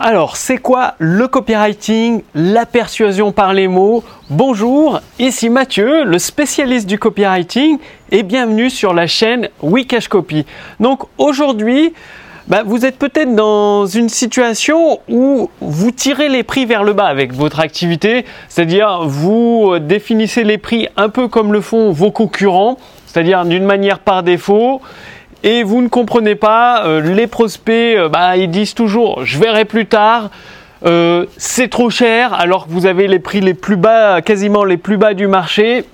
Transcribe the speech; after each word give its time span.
Alors, 0.00 0.36
c'est 0.36 0.56
quoi 0.56 0.94
le 0.98 1.28
copywriting, 1.28 2.22
la 2.34 2.66
persuasion 2.66 3.30
par 3.30 3.52
les 3.52 3.68
mots? 3.68 4.02
Bonjour, 4.30 5.00
ici 5.18 5.50
Mathieu, 5.50 6.04
le 6.04 6.18
spécialiste 6.18 6.88
du 6.88 6.98
copywriting, 6.98 7.78
et 8.10 8.22
bienvenue 8.22 8.70
sur 8.70 8.94
la 8.94 9.06
chaîne 9.06 9.50
Wikash 9.62 10.08
Copy. 10.08 10.46
Donc 10.80 11.02
aujourd'hui, 11.18 11.92
bah, 12.48 12.62
vous 12.64 12.86
êtes 12.86 12.98
peut-être 12.98 13.34
dans 13.34 13.86
une 13.86 14.08
situation 14.08 14.98
où 15.08 15.50
vous 15.60 15.90
tirez 15.90 16.28
les 16.28 16.42
prix 16.42 16.64
vers 16.64 16.84
le 16.84 16.94
bas 16.94 17.06
avec 17.06 17.32
votre 17.32 17.60
activité, 17.60 18.24
c'est-à-dire 18.48 19.02
vous 19.04 19.78
définissez 19.78 20.42
les 20.42 20.58
prix 20.58 20.88
un 20.96 21.10
peu 21.10 21.28
comme 21.28 21.52
le 21.52 21.60
font 21.60 21.92
vos 21.92 22.10
concurrents, 22.10 22.78
c'est-à-dire 23.06 23.44
d'une 23.44 23.64
manière 23.64 23.98
par 23.98 24.22
défaut 24.22 24.80
et 25.42 25.62
vous 25.62 25.82
ne 25.82 25.88
comprenez 25.88 26.34
pas, 26.34 26.84
euh, 26.86 27.00
les 27.00 27.26
prospects, 27.26 27.96
euh, 27.96 28.08
bah, 28.08 28.36
ils 28.36 28.50
disent 28.50 28.74
toujours 28.74 29.24
je 29.24 29.38
verrai 29.38 29.64
plus 29.64 29.86
tard, 29.86 30.30
euh, 30.84 31.26
c'est 31.36 31.68
trop 31.68 31.90
cher 31.90 32.32
alors 32.34 32.66
que 32.66 32.72
vous 32.72 32.86
avez 32.86 33.08
les 33.08 33.18
prix 33.18 33.40
les 33.40 33.54
plus 33.54 33.76
bas, 33.76 34.22
quasiment 34.22 34.64
les 34.64 34.76
plus 34.76 34.96
bas 34.96 35.14
du 35.14 35.26
marché. 35.26 35.84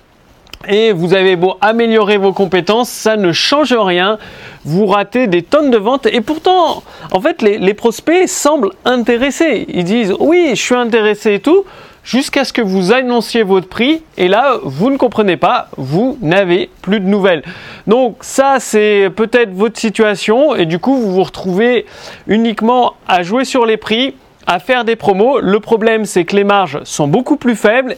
Et 0.67 0.91
vous 0.91 1.15
avez 1.15 1.37
beau 1.37 1.55
améliorer 1.61 2.17
vos 2.17 2.33
compétences, 2.33 2.89
ça 2.89 3.17
ne 3.17 3.31
change 3.31 3.73
rien. 3.73 4.19
Vous 4.65 4.87
ratez 4.87 5.29
des 5.29 5.43
tonnes 5.43 5.71
de 5.71 5.79
ventes. 5.79 6.07
Et 6.07 6.21
pourtant, 6.21 6.83
en 7.13 7.21
fait, 7.21 7.43
les, 7.43 7.59
les 7.59 7.75
prospects 7.75 8.29
semblent 8.29 8.73
intéressés. 8.85 9.67
Ils 9.69 9.85
disent 9.85 10.15
oui, 10.19 10.51
je 10.51 10.61
suis 10.61 10.75
intéressé 10.75 11.35
et 11.35 11.41
tout 11.41 11.65
jusqu'à 12.09 12.45
ce 12.45 12.55
que 12.55 12.63
vous 12.63 12.93
annonciez 12.93 13.43
votre 13.43 13.69
prix 13.69 14.03
et 14.17 14.29
là 14.29 14.59
vous 14.63 14.91
ne 14.91 14.97
comprenez 14.97 15.37
pas, 15.37 15.69
vous 15.77 16.17
n'avez 16.23 16.71
plus 16.81 17.01
de 17.01 17.05
nouvelles. 17.05 17.43
Donc 17.87 18.17
ça 18.23 18.57
c'est 18.61 19.11
peut-être 19.15 19.53
votre 19.53 19.79
situation 19.79 20.57
et 20.57 20.65
du 20.65 20.79
coup 20.79 20.97
vous 20.97 21.13
vous 21.13 21.23
retrouvez 21.23 21.85
uniquement 22.27 22.95
à 23.07 23.23
jouer 23.23 23.45
sur 23.45 23.67
les 23.67 23.77
prix, 23.77 24.15
à 24.47 24.59
faire 24.59 24.87
des 24.87 24.97
promos. 24.97 25.41
Le 25.41 25.61
problème 25.61 26.07
c'est 26.07 26.25
que 26.25 26.35
les 26.35 26.45
marges 26.45 26.81
sont 26.85 27.09
beaucoup 27.09 27.37
plus 27.37 27.57
faibles 27.57 27.95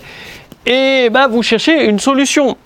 et 0.66 1.08
bah, 1.10 1.28
vous 1.28 1.44
cherchez 1.44 1.86
une 1.86 2.00
solution. 2.00 2.56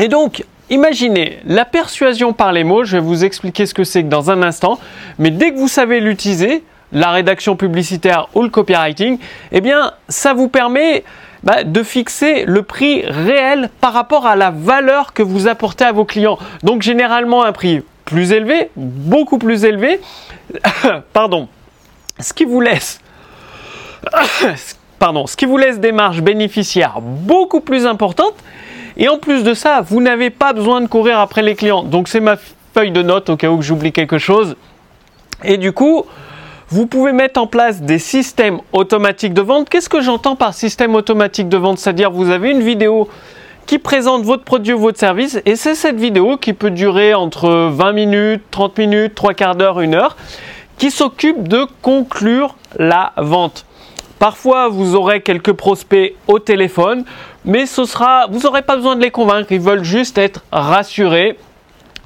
Et 0.00 0.08
donc 0.08 0.44
Imaginez 0.72 1.40
la 1.46 1.64
persuasion 1.64 2.32
par 2.32 2.52
les 2.52 2.62
mots, 2.62 2.84
je 2.84 2.96
vais 2.96 3.02
vous 3.02 3.24
expliquer 3.24 3.66
ce 3.66 3.74
que 3.74 3.82
c'est 3.82 4.04
dans 4.04 4.30
un 4.30 4.40
instant, 4.40 4.78
mais 5.18 5.32
dès 5.32 5.50
que 5.50 5.58
vous 5.58 5.66
savez 5.66 5.98
l'utiliser, 5.98 6.62
la 6.92 7.10
rédaction 7.10 7.56
publicitaire 7.56 8.28
ou 8.34 8.42
le 8.42 8.48
copywriting, 8.48 9.18
eh 9.52 9.60
bien, 9.60 9.92
ça 10.08 10.34
vous 10.34 10.48
permet 10.48 11.04
bah, 11.42 11.64
de 11.64 11.82
fixer 11.82 12.44
le 12.46 12.62
prix 12.62 13.02
réel 13.06 13.70
par 13.80 13.92
rapport 13.92 14.26
à 14.26 14.36
la 14.36 14.50
valeur 14.50 15.12
que 15.12 15.22
vous 15.22 15.48
apportez 15.48 15.84
à 15.84 15.92
vos 15.92 16.04
clients. 16.04 16.38
Donc, 16.62 16.82
généralement, 16.82 17.44
un 17.44 17.52
prix 17.52 17.82
plus 18.04 18.32
élevé, 18.32 18.70
beaucoup 18.76 19.38
plus 19.38 19.64
élevé, 19.64 20.00
pardon, 21.12 21.48
ce 22.18 22.32
qui 22.32 22.44
vous 22.44 22.60
laisse, 22.60 23.00
pardon, 24.98 25.26
ce 25.26 25.36
qui 25.36 25.46
vous 25.46 25.56
laisse 25.56 25.78
des 25.78 25.92
marges 25.92 26.22
bénéficiaires 26.22 27.00
beaucoup 27.00 27.60
plus 27.60 27.86
importantes. 27.86 28.34
Et 28.96 29.08
en 29.08 29.18
plus 29.18 29.44
de 29.44 29.54
ça, 29.54 29.80
vous 29.80 30.02
n'avez 30.02 30.30
pas 30.30 30.52
besoin 30.52 30.80
de 30.80 30.86
courir 30.86 31.20
après 31.20 31.42
les 31.42 31.54
clients. 31.54 31.84
Donc, 31.84 32.08
c'est 32.08 32.20
ma 32.20 32.36
feuille 32.74 32.90
de 32.90 33.02
notes 33.02 33.30
au 33.30 33.36
cas 33.36 33.48
où 33.48 33.62
j'oublie 33.62 33.92
quelque 33.92 34.18
chose. 34.18 34.56
Et 35.42 35.56
du 35.56 35.72
coup, 35.72 36.04
vous 36.70 36.86
pouvez 36.86 37.12
mettre 37.12 37.40
en 37.40 37.48
place 37.48 37.82
des 37.82 37.98
systèmes 37.98 38.60
automatiques 38.72 39.34
de 39.34 39.40
vente. 39.40 39.68
Qu'est-ce 39.68 39.88
que 39.88 40.00
j'entends 40.00 40.36
par 40.36 40.54
système 40.54 40.94
automatique 40.94 41.48
de 41.48 41.56
vente? 41.56 41.78
C'est-à-dire 41.78 42.12
vous 42.12 42.30
avez 42.30 42.50
une 42.50 42.62
vidéo 42.62 43.08
qui 43.66 43.78
présente 43.78 44.22
votre 44.22 44.44
produit 44.44 44.72
ou 44.72 44.78
votre 44.78 44.98
service 44.98 45.40
et 45.46 45.56
c'est 45.56 45.74
cette 45.74 45.98
vidéo 45.98 46.36
qui 46.36 46.52
peut 46.52 46.70
durer 46.70 47.12
entre 47.14 47.70
20 47.72 47.92
minutes, 47.92 48.42
30 48.52 48.78
minutes, 48.78 49.14
3 49.16 49.34
quarts 49.34 49.56
d'heure, 49.56 49.78
1 49.78 49.94
heure 49.94 50.16
qui 50.78 50.90
s'occupe 50.92 51.48
de 51.48 51.66
conclure 51.82 52.54
la 52.78 53.12
vente. 53.16 53.66
Parfois, 54.20 54.68
vous 54.68 54.94
aurez 54.94 55.22
quelques 55.22 55.52
prospects 55.52 56.14
au 56.28 56.38
téléphone, 56.38 57.04
mais 57.44 57.66
ce 57.66 57.84
sera, 57.84 58.26
vous 58.30 58.40
n'aurez 58.40 58.62
pas 58.62 58.76
besoin 58.76 58.94
de 58.94 59.02
les 59.02 59.10
convaincre, 59.10 59.50
ils 59.50 59.60
veulent 59.60 59.84
juste 59.84 60.18
être 60.18 60.42
rassurés 60.52 61.36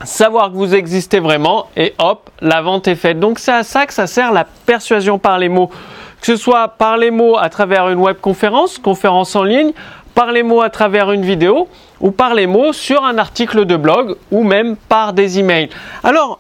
savoir 0.05 0.51
que 0.51 0.57
vous 0.57 0.75
existez 0.75 1.21
vraiment 1.21 1.67
et 1.77 1.95
hop, 1.99 2.31
la 2.41 2.63
vente 2.63 2.89
est 2.89 2.95
faite. 2.95 3.21
Donc 3.21 3.39
c'est 3.39 3.53
à 3.53 3.63
ça 3.63 3.87
que 3.87 3.95
ça 3.95 4.07
sert 4.07 4.33
la 4.33 4.45
persuasion 4.45 5.19
par 5.19 5.39
les 5.39 5.49
mots. 5.49 5.71
Que 6.21 6.27
ce 6.27 6.37
soit 6.37 6.69
par 6.69 6.97
les 6.97 7.11
mots 7.11 7.37
à 7.37 7.49
travers 7.49 7.89
une 7.91 7.99
web 7.99 8.17
conférence, 8.21 8.79
conférence 8.79 9.37
en 9.37 9.43
ligne, 9.43 9.73
par 10.15 10.33
les 10.33 10.43
mots 10.43 10.63
à 10.63 10.71
travers 10.71 11.13
une 11.13 11.25
vidéo 11.25 11.69
ou 12.01 12.11
par 12.11 12.35
les 12.35 12.47
mots 12.47 12.73
sur 12.73 13.05
un 13.05 13.19
article 13.19 13.67
de 13.67 13.77
blog 13.77 14.17
ou 14.31 14.43
même 14.43 14.77
par 14.77 15.13
des 15.13 15.39
emails. 15.39 15.69
Alors, 16.03 16.39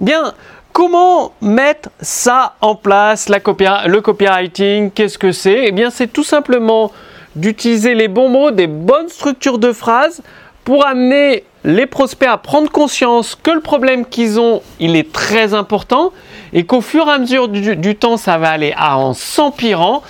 bien, 0.00 0.32
comment 0.72 1.32
mettre 1.40 1.90
ça 2.00 2.54
en 2.60 2.74
place, 2.74 3.28
la 3.28 3.38
le 3.38 4.00
copywriting? 4.00 4.90
Qu'est-ce 4.90 5.18
que 5.18 5.32
c'est? 5.32 5.66
Eh 5.66 5.72
bien, 5.72 5.90
c'est 5.90 6.08
tout 6.12 6.24
simplement 6.24 6.90
d'utiliser 7.36 7.94
les 7.94 8.08
bons 8.08 8.28
mots, 8.28 8.50
des 8.50 8.66
bonnes 8.66 9.08
structures 9.08 9.58
de 9.58 9.72
phrases 9.72 10.22
pour 10.64 10.86
amener 10.86 11.44
les 11.64 11.86
prospects 11.86 12.28
à 12.28 12.38
prendre 12.38 12.70
conscience 12.70 13.36
que 13.40 13.50
le 13.50 13.60
problème 13.60 14.06
qu'ils 14.06 14.40
ont, 14.40 14.62
il 14.78 14.96
est 14.96 15.12
très 15.12 15.54
important 15.54 16.12
et 16.52 16.64
qu'au 16.64 16.80
fur 16.80 17.06
et 17.06 17.12
à 17.12 17.18
mesure 17.18 17.48
du, 17.48 17.96
temps, 17.96 18.16
ça 18.16 18.38
va 18.38 18.50
aller 18.50 18.74
en 18.78 19.12
s'empirant. 19.12 20.02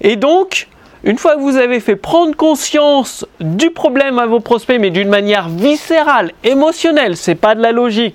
Et 0.00 0.16
donc, 0.16 0.68
une 1.04 1.18
fois 1.18 1.36
que 1.36 1.40
vous 1.40 1.56
avez 1.56 1.80
fait 1.80 1.96
prendre 1.96 2.36
conscience 2.36 3.26
du 3.40 3.70
problème 3.70 4.18
à 4.18 4.26
vos 4.26 4.40
prospects, 4.40 4.78
mais 4.80 4.90
d'une 4.90 5.08
manière 5.08 5.48
viscérale, 5.48 6.32
émotionnelle, 6.44 7.16
c'est 7.16 7.34
pas 7.34 7.54
de 7.54 7.62
la 7.62 7.72
logique. 7.72 8.14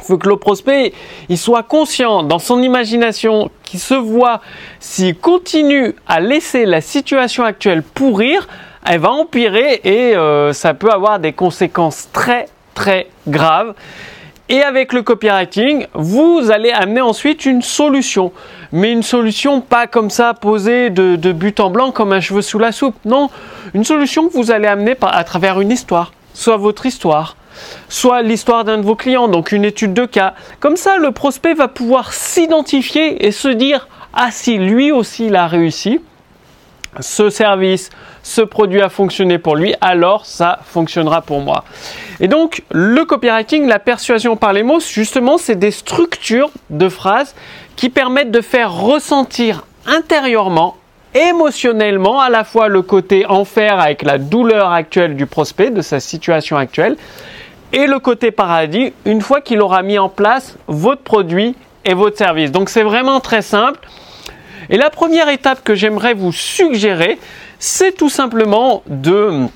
Il 0.00 0.04
faut 0.04 0.18
que 0.18 0.28
le 0.28 0.36
prospect 0.36 0.92
il 1.28 1.38
soit 1.38 1.62
conscient 1.62 2.24
dans 2.24 2.40
son 2.40 2.60
imagination, 2.62 3.50
qu'il 3.62 3.78
se 3.80 3.94
voit 3.94 4.40
s'il 4.80 5.16
continue 5.16 5.94
à 6.08 6.20
laisser 6.20 6.66
la 6.66 6.80
situation 6.80 7.44
actuelle 7.44 7.82
pourrir, 7.82 8.48
elle 8.84 9.00
va 9.00 9.10
empirer 9.10 9.80
et 9.84 10.16
euh, 10.16 10.52
ça 10.52 10.74
peut 10.74 10.90
avoir 10.90 11.18
des 11.18 11.32
conséquences 11.32 12.08
très 12.12 12.46
très 12.74 13.08
graves. 13.26 13.74
Et 14.50 14.60
avec 14.60 14.92
le 14.92 15.02
copywriting, 15.02 15.86
vous 15.94 16.50
allez 16.50 16.70
amener 16.70 17.00
ensuite 17.00 17.46
une 17.46 17.62
solution. 17.62 18.30
Mais 18.72 18.92
une 18.92 19.02
solution 19.02 19.62
pas 19.62 19.86
comme 19.86 20.10
ça 20.10 20.34
posée 20.34 20.90
de, 20.90 21.32
but 21.32 21.60
en 21.60 21.70
blanc 21.70 21.92
comme 21.92 22.12
un 22.12 22.20
cheveu 22.20 22.42
sous 22.42 22.58
la 22.58 22.70
soupe. 22.70 22.96
Non, 23.06 23.30
une 23.72 23.84
solution 23.84 24.28
que 24.28 24.34
vous 24.34 24.50
allez 24.50 24.66
amener 24.66 24.96
à 25.00 25.24
travers 25.24 25.60
une 25.60 25.70
histoire. 25.70 26.12
Soit 26.34 26.58
votre 26.58 26.84
histoire, 26.84 27.36
soit 27.88 28.20
l'histoire 28.20 28.64
d'un 28.64 28.76
de 28.76 28.82
vos 28.82 28.96
clients, 28.96 29.28
donc 29.28 29.52
une 29.52 29.64
étude 29.64 29.94
de 29.94 30.04
cas. 30.04 30.34
Comme 30.60 30.76
ça, 30.76 30.98
le 30.98 31.12
prospect 31.12 31.54
va 31.54 31.68
pouvoir 31.68 32.12
s'identifier 32.12 33.24
et 33.24 33.30
se 33.30 33.48
dire, 33.48 33.88
ah 34.12 34.30
si 34.30 34.58
lui 34.58 34.92
aussi 34.92 35.26
il 35.26 35.36
a 35.36 35.46
réussi, 35.46 36.00
ce 37.00 37.30
service, 37.30 37.90
ce 38.22 38.40
produit 38.40 38.80
a 38.80 38.88
fonctionné 38.88 39.38
pour 39.38 39.56
lui, 39.56 39.74
alors 39.80 40.26
ça 40.26 40.58
fonctionnera 40.64 41.22
pour 41.22 41.40
moi. 41.40 41.64
Et 42.20 42.28
donc, 42.28 42.62
le 42.70 43.04
copywriting, 43.04 43.66
la 43.66 43.78
persuasion 43.78 44.36
par 44.36 44.52
les 44.52 44.62
mots, 44.62 44.80
justement, 44.80 45.38
c'est 45.38 45.56
des 45.56 45.70
structures 45.70 46.50
de 46.70 46.88
phrases 46.88 47.34
qui 47.76 47.90
permettent 47.90 48.30
de 48.30 48.40
faire 48.40 48.72
ressentir 48.72 49.66
intérieurement, 49.86 50.76
émotionnellement, 51.14 52.20
à 52.20 52.30
la 52.30 52.44
fois 52.44 52.68
le 52.68 52.82
côté 52.82 53.26
enfer 53.26 53.78
avec 53.78 54.02
la 54.02 54.18
douleur 54.18 54.70
actuelle 54.72 55.16
du 55.16 55.26
prospect, 55.26 55.70
de 55.70 55.82
sa 55.82 56.00
situation 56.00 56.56
actuelle, 56.56 56.96
et 57.72 57.86
le 57.86 57.98
côté 57.98 58.30
paradis 58.30 58.92
une 59.04 59.20
fois 59.20 59.40
qu'il 59.40 59.60
aura 59.60 59.82
mis 59.82 59.98
en 59.98 60.08
place 60.08 60.56
votre 60.68 61.02
produit 61.02 61.56
et 61.84 61.94
votre 61.94 62.16
service. 62.16 62.52
Donc 62.52 62.68
c'est 62.68 62.82
vraiment 62.82 63.20
très 63.20 63.42
simple. 63.42 63.80
Et 64.70 64.76
la 64.76 64.90
première 64.90 65.28
étape 65.28 65.62
que 65.62 65.74
j'aimerais 65.74 66.14
vous 66.14 66.32
suggérer, 66.32 67.18
c'est 67.58 67.96
tout 67.96 68.08
simplement 68.08 68.82
de, 68.86 69.46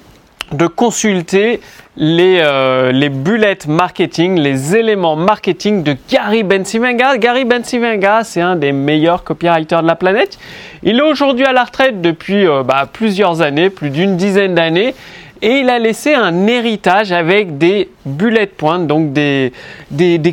consulter 0.76 1.60
les, 1.96 2.40
euh, 2.40 2.92
les 2.92 3.08
bullets 3.08 3.58
marketing, 3.66 4.38
les 4.38 4.76
éléments 4.76 5.16
marketing 5.16 5.82
de 5.82 5.96
Gary 6.10 6.42
Bensivenga. 6.42 7.18
Gary 7.18 7.44
Bensivenga, 7.44 8.22
c'est 8.24 8.40
un 8.40 8.56
des 8.56 8.72
meilleurs 8.72 9.24
copywriters 9.24 9.82
de 9.82 9.86
la 9.86 9.96
planète. 9.96 10.38
Il 10.82 10.98
est 10.98 11.02
aujourd'hui 11.02 11.44
à 11.44 11.52
la 11.52 11.64
retraite 11.64 12.00
depuis 12.00 12.46
euh, 12.46 12.62
bah, 12.62 12.88
plusieurs 12.90 13.42
années, 13.42 13.70
plus 13.70 13.90
d'une 13.90 14.16
dizaine 14.16 14.54
d'années 14.54 14.94
et 15.42 15.60
il 15.60 15.70
a 15.70 15.78
laissé 15.78 16.14
un 16.14 16.46
héritage 16.46 17.12
avec 17.12 17.58
des 17.58 17.90
bullet 18.04 18.46
points, 18.46 18.78
donc 18.78 19.12
des, 19.12 19.52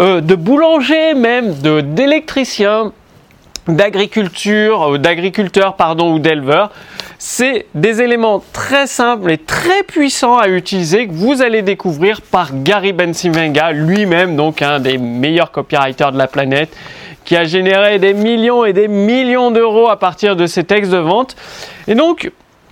euh, 0.00 0.20
de 0.20 0.34
boulanger 0.34 1.14
même, 1.14 1.54
d'électricien, 1.54 2.92
d'agriculture, 3.68 4.94
euh, 4.94 4.98
d'agriculteur 4.98 5.76
pardon 5.76 6.12
ou 6.12 6.18
d'éleveur. 6.18 6.70
C'est 7.18 7.66
des 7.74 8.02
éléments 8.02 8.42
très 8.52 8.86
simples 8.86 9.30
et 9.30 9.38
très 9.38 9.82
puissants 9.84 10.36
à 10.36 10.48
utiliser 10.48 11.06
que 11.06 11.12
vous 11.12 11.42
allez 11.42 11.62
découvrir 11.62 12.20
par 12.20 12.50
Gary 12.52 12.92
Bensivenga, 12.92 13.70
lui-même 13.72 14.36
donc 14.36 14.62
un 14.62 14.80
des 14.80 14.98
meilleurs 14.98 15.50
copywriters 15.50 16.12
de 16.12 16.18
la 16.18 16.26
planète, 16.26 16.76
qui 17.24 17.36
a 17.36 17.44
généré 17.44 17.98
des 17.98 18.14
millions 18.14 18.64
et 18.64 18.72
des 18.72 18.88
millions 18.88 19.50
d'euros 19.50 19.88
à 19.88 19.98
partir 19.98 20.36
de 20.36 20.46
ses 20.46 20.64
textes 20.64 20.92
de 20.92 20.98
vente. 20.98 21.36
Et 21.88 21.94
donc 21.94 22.30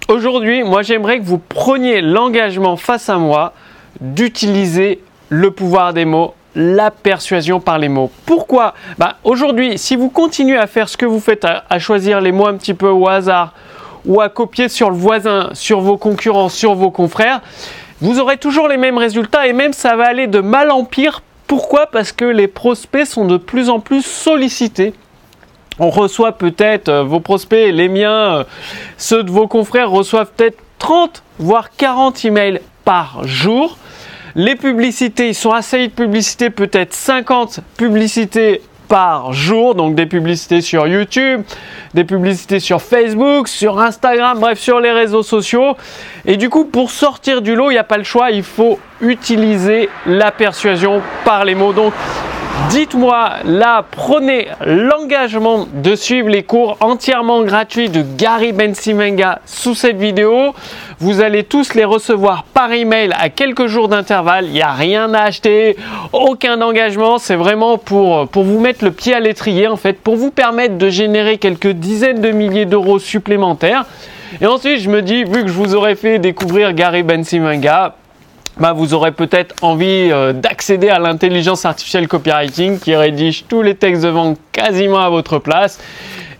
aujourd'hui, 0.08 0.62
moi 0.62 0.82
j'aimerais 0.82 1.18
que 1.18 1.24
vous 1.24 1.38
preniez 1.38 2.00
l'engagement 2.00 2.76
face 2.76 3.08
à 3.08 3.18
moi 3.18 3.52
d'utiliser 4.00 5.00
le 5.28 5.50
pouvoir 5.50 5.92
des 5.92 6.04
mots 6.04 6.34
la 6.54 6.90
persuasion 6.90 7.60
par 7.60 7.78
les 7.78 7.88
mots. 7.88 8.10
Pourquoi? 8.26 8.74
Bah, 8.98 9.16
Aujourd'hui, 9.24 9.78
si 9.78 9.96
vous 9.96 10.10
continuez 10.10 10.56
à 10.56 10.66
faire 10.66 10.88
ce 10.88 10.96
que 10.96 11.06
vous 11.06 11.20
faites, 11.20 11.44
à, 11.44 11.78
choisir 11.78 12.20
les 12.20 12.32
mots 12.32 12.46
un 12.46 12.56
petit 12.56 12.74
peu 12.74 12.88
au 12.88 13.08
hasard, 13.08 13.54
ou 14.04 14.20
à 14.20 14.28
copier 14.28 14.68
sur 14.68 14.90
le 14.90 14.96
voisin, 14.96 15.50
sur 15.54 15.80
vos 15.80 15.96
concurrents, 15.96 16.48
sur 16.48 16.74
vos 16.74 16.90
confrères, 16.90 17.40
vous 18.00 18.18
aurez 18.18 18.36
toujours 18.36 18.68
les 18.68 18.76
mêmes 18.76 18.98
résultats 18.98 19.46
et 19.46 19.52
même 19.52 19.72
ça 19.72 19.96
va 19.96 20.06
aller 20.06 20.26
de 20.26 20.40
mal 20.40 20.70
en 20.70 20.84
pire. 20.84 21.22
Pourquoi 21.52 21.86
Parce 21.86 22.12
que 22.12 22.24
les 22.24 22.48
prospects 22.48 23.04
sont 23.04 23.26
de 23.26 23.36
plus 23.36 23.68
en 23.68 23.78
plus 23.78 24.00
sollicités. 24.00 24.94
On 25.78 25.90
reçoit 25.90 26.32
peut-être, 26.32 26.88
euh, 26.88 27.02
vos 27.02 27.20
prospects, 27.20 27.70
les 27.74 27.90
miens, 27.90 28.38
euh, 28.38 28.44
ceux 28.96 29.22
de 29.22 29.30
vos 29.30 29.46
confrères 29.46 29.90
reçoivent 29.90 30.30
peut-être 30.34 30.56
30 30.78 31.22
voire 31.38 31.68
40 31.76 32.24
emails 32.24 32.62
par 32.86 33.28
jour. 33.28 33.76
Les 34.34 34.56
publicités, 34.56 35.28
ils 35.28 35.34
sont 35.34 35.50
assez 35.50 35.88
de 35.88 35.92
publicités, 35.92 36.48
peut-être 36.48 36.94
50 36.94 37.60
publicités 37.76 38.62
par 38.88 39.34
jour, 39.34 39.74
donc 39.74 39.94
des 39.94 40.06
publicités 40.06 40.62
sur 40.62 40.86
YouTube, 40.86 41.42
des 41.92 42.04
publicités 42.04 42.60
sur 42.60 42.80
Facebook, 42.80 43.46
sur 43.48 43.78
Instagram, 43.78 44.38
bref, 44.40 44.58
sur 44.58 44.80
les 44.80 44.90
réseaux 44.90 45.22
sociaux. 45.22 45.76
Et 46.24 46.38
du 46.38 46.48
coup, 46.48 46.64
pour 46.64 46.90
sortir 46.90 47.42
du 47.42 47.54
lot, 47.54 47.70
il 47.70 47.74
n'y 47.74 47.78
a 47.78 47.84
pas 47.84 47.98
le 47.98 48.04
choix, 48.04 48.30
il 48.30 48.42
faut 48.42 48.78
utiliser 49.02 49.90
la 50.06 50.30
persuasion 50.30 51.02
par 51.24 51.44
les 51.44 51.54
mots. 51.54 51.72
Donc, 51.72 51.92
Dites-moi 52.70 53.32
là, 53.44 53.84
prenez 53.90 54.48
l'engagement 54.64 55.66
de 55.72 55.94
suivre 55.94 56.28
les 56.28 56.42
cours 56.42 56.76
entièrement 56.80 57.42
gratuits 57.42 57.88
de 57.88 58.02
Gary 58.16 58.52
Bensimenga 58.52 59.40
sous 59.46 59.74
cette 59.74 59.96
vidéo. 59.96 60.54
Vous 60.98 61.20
allez 61.20 61.44
tous 61.44 61.74
les 61.74 61.84
recevoir 61.84 62.44
par 62.44 62.72
email 62.72 63.10
à 63.18 63.30
quelques 63.30 63.66
jours 63.66 63.88
d'intervalle. 63.88 64.46
Il 64.46 64.52
n'y 64.52 64.62
a 64.62 64.72
rien 64.72 65.12
à 65.12 65.22
acheter, 65.22 65.76
aucun 66.12 66.62
engagement. 66.62 67.18
C'est 67.18 67.36
vraiment 67.36 67.78
pour, 67.78 68.26
vous 68.32 68.60
mettre 68.60 68.84
le 68.84 68.92
pied 68.92 69.12
à 69.12 69.20
l'étrier 69.20 69.66
en 69.66 69.76
fait, 69.76 69.94
pour 69.94 70.16
vous 70.16 70.30
permettre 70.30 70.78
de 70.78 70.88
générer 70.88 71.38
quelques 71.38 71.72
dizaines 71.72 72.20
de 72.20 72.30
milliers 72.30 72.66
d'euros 72.66 72.98
supplémentaires. 72.98 73.84
Et 74.40 74.46
ensuite, 74.46 74.78
je 74.78 74.88
me 74.88 75.02
dis, 75.02 75.24
vu 75.24 75.42
que 75.42 75.48
je 75.48 75.52
vous 75.52 75.74
aurais 75.74 75.94
fait 75.94 76.18
découvrir 76.18 76.72
Gary 76.72 77.02
Bensimenga, 77.02 77.96
bah, 78.58 78.72
vous 78.72 78.94
aurez 78.94 79.12
peut-être 79.12 79.54
envie 79.62 80.10
euh, 80.10 80.32
d'accéder 80.32 80.88
à 80.88 80.98
l'intelligence 80.98 81.64
artificielle 81.64 82.08
copywriting 82.08 82.78
qui 82.78 82.94
rédige 82.94 83.44
tous 83.48 83.62
les 83.62 83.74
textes 83.74 84.02
de 84.02 84.08
vente 84.08 84.38
quasiment 84.52 84.98
à 84.98 85.10
votre 85.10 85.38
place. 85.38 85.80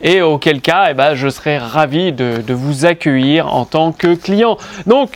Et 0.03 0.21
auquel 0.21 0.61
cas, 0.61 0.89
eh 0.91 0.95
ben, 0.95 1.15
je 1.15 1.29
serai 1.29 1.59
ravi 1.59 2.13
de, 2.13 2.43
de 2.45 2.55
vous 2.55 2.85
accueillir 2.85 3.55
en 3.55 3.65
tant 3.65 3.93
que 3.93 4.15
client. 4.15 4.59
Donc, 4.87 5.11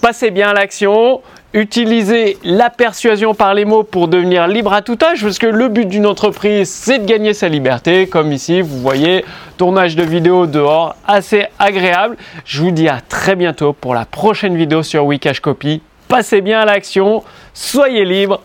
passez 0.00 0.30
bien 0.30 0.50
à 0.50 0.52
l'action. 0.54 1.20
Utilisez 1.52 2.38
la 2.42 2.68
persuasion 2.68 3.34
par 3.34 3.54
les 3.54 3.64
mots 3.64 3.84
pour 3.84 4.08
devenir 4.08 4.48
libre 4.48 4.72
à 4.72 4.82
tout 4.82 4.98
âge, 5.04 5.22
parce 5.22 5.38
que 5.38 5.46
le 5.46 5.68
but 5.68 5.86
d'une 5.86 6.06
entreprise, 6.06 6.68
c'est 6.68 6.98
de 6.98 7.04
gagner 7.06 7.32
sa 7.32 7.48
liberté. 7.48 8.08
Comme 8.08 8.32
ici, 8.32 8.60
vous 8.60 8.80
voyez, 8.80 9.24
tournage 9.56 9.94
de 9.94 10.02
vidéo 10.02 10.46
dehors, 10.46 10.96
assez 11.06 11.46
agréable. 11.60 12.16
Je 12.44 12.60
vous 12.60 12.72
dis 12.72 12.88
à 12.88 13.00
très 13.00 13.36
bientôt 13.36 13.72
pour 13.72 13.94
la 13.94 14.04
prochaine 14.04 14.56
vidéo 14.56 14.82
sur 14.82 15.04
Wikash 15.06 15.38
Copy 15.38 15.80
passez 16.08 16.40
bien 16.40 16.60
à 16.60 16.64
l'action, 16.64 17.24
soyez 17.52 18.04
libre, 18.04 18.40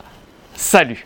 salut 0.55 1.05